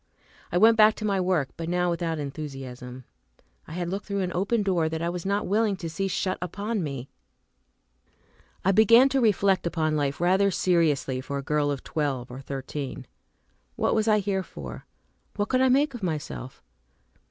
[0.51, 3.03] I went back to my work, but now without enthusiasm.
[3.67, 6.39] I had looked through an open door that I was not willing to see shut
[6.41, 7.07] upon me.
[8.65, 13.05] I began to reflect upon life rather seriously for a girl of twelve or thirteen.
[13.75, 14.87] What was I here for?
[15.35, 16.63] What could I make of myself?